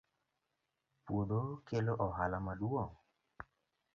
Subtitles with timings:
[1.03, 2.93] puodho kelo ohala ma duong